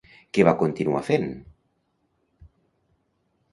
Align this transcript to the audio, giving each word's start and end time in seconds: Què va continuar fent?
Què 0.37 0.45
va 0.47 0.53
continuar 0.61 1.01
fent? 1.09 1.27